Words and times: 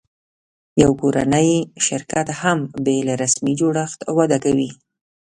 یو 0.81 0.91
کورنی 0.99 1.49
شرکت 1.87 2.27
هم 2.41 2.59
بېله 2.85 3.13
رسمي 3.23 3.53
جوړښت 3.59 3.99
وده 4.17 4.37
کوي. 4.43 4.69